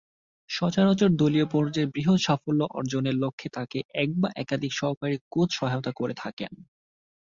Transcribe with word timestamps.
সচরাচর 0.49 1.09
দলীয় 1.15 1.47
পর্যায়ে 1.51 1.91
বৃহৎ 1.93 2.19
সাফল্য 2.21 2.61
অর্জনের 2.71 3.15
লক্ষ্যে 3.15 3.49
তাকে 3.49 3.79
এক 3.93 4.09
বা 4.15 4.29
একাধিক 4.35 4.71
সহকারী 4.73 5.17
কোচ 5.31 5.49
সহায়তা 5.53 5.91
করে 5.91 6.13
থাকেন। 6.13 6.51